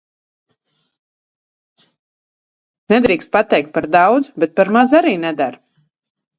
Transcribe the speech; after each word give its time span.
Nedrīkst 2.95 3.35
pateikt 3.39 3.71
par 3.79 3.89
daudz, 3.99 4.27
bet 4.45 4.59
par 4.59 4.75
maz– 4.81 4.99
arī 5.05 5.17
neder. 5.31 5.63